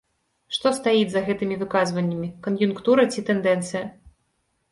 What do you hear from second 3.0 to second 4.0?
ці тэндэнцыя?